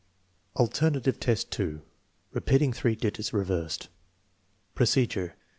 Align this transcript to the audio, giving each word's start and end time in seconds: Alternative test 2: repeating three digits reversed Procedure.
Alternative 0.59 1.19
test 1.19 1.51
2: 1.51 1.79
repeating 2.31 2.73
three 2.73 2.95
digits 2.95 3.31
reversed 3.33 3.89
Procedure. 4.73 5.35